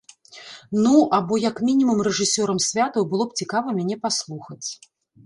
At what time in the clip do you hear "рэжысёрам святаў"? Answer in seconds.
2.07-3.05